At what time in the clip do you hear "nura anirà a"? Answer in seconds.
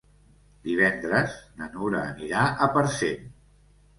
1.75-2.69